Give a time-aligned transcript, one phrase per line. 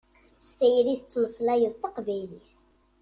[0.47, 2.51] S tayri i tettmeslayeḍ taqbaylit.